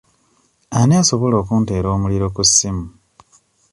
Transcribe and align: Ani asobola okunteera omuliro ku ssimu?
Ani 0.79 0.95
asobola 1.01 1.35
okunteera 1.43 1.87
omuliro 1.95 2.27
ku 2.35 2.41
ssimu? 2.49 2.85